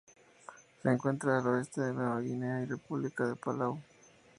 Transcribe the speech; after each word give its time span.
Se 0.81 0.89
encuentra 0.89 1.37
al 1.37 1.45
oeste 1.45 1.79
de 1.81 1.93
Nueva 1.93 2.19
Guinea 2.21 2.63
y 2.63 2.65
República 2.65 3.23
de 3.27 3.35
Palau. 3.35 3.77